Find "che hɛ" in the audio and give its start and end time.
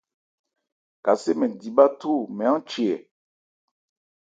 2.69-2.95